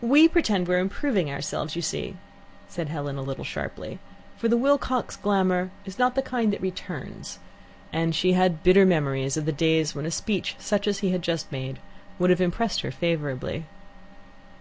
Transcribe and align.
"We 0.00 0.28
pretend 0.28 0.68
we're 0.68 0.78
improving 0.78 1.32
ourselves, 1.32 1.74
you 1.74 1.82
see," 1.82 2.16
said 2.68 2.90
Helen 2.90 3.16
a 3.18 3.22
little 3.22 3.42
sharply, 3.42 3.98
for 4.36 4.46
the 4.48 4.56
Wilcox 4.56 5.16
glamour 5.16 5.72
is 5.84 5.98
not 5.98 6.12
of 6.12 6.14
the 6.14 6.22
kind 6.22 6.52
that 6.52 6.60
returns, 6.60 7.40
and 7.92 8.14
she 8.14 8.34
had 8.34 8.62
bitter 8.62 8.86
memories 8.86 9.36
of 9.36 9.46
the 9.46 9.50
days 9.52 9.96
when 9.96 10.06
a 10.06 10.12
speech 10.12 10.54
such 10.60 10.86
as 10.86 11.00
he 11.00 11.10
had 11.10 11.22
just 11.22 11.50
made 11.50 11.80
would 12.20 12.30
have 12.30 12.40
impressed 12.40 12.82
her 12.82 12.92
favourably. 12.92 13.64